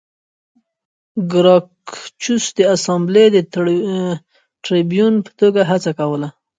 ګراکچوس 1.31 2.45
د 2.57 2.59
اسامبلې 2.75 3.25
د 3.31 3.37
ټربیون 4.63 5.13
په 5.25 5.31
توګه 5.39 5.61
هڅه 5.71 5.91
کوله 5.99 6.29